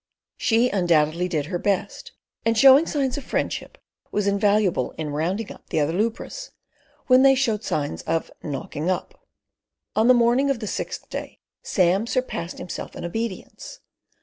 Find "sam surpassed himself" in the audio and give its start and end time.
11.61-12.95